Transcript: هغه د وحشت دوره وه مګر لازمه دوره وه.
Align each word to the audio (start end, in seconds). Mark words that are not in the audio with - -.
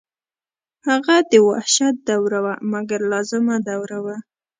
هغه 0.87 1.15
د 1.31 1.33
وحشت 1.49 1.95
دوره 2.09 2.39
وه 2.45 2.53
مګر 2.71 3.01
لازمه 3.11 3.55
دوره 3.69 3.97
وه. 4.05 4.17